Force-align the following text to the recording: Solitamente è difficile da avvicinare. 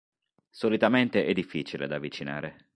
Solitamente 0.49 1.27
è 1.27 1.31
difficile 1.31 1.85
da 1.85 1.97
avvicinare. 1.97 2.69